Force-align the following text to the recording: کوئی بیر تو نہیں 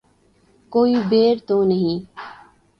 کوئی 0.71 0.95
بیر 1.09 1.35
تو 1.47 1.63
نہیں 1.63 1.97